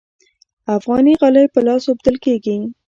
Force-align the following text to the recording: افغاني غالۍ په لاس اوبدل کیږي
افغاني 0.77 1.13
غالۍ 1.19 1.45
په 1.53 1.59
لاس 1.67 1.83
اوبدل 1.87 2.15
کیږي 2.25 2.55